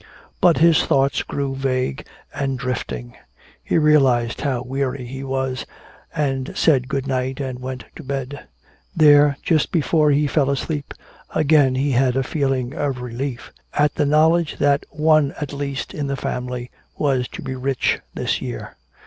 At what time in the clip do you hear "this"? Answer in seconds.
18.15-18.41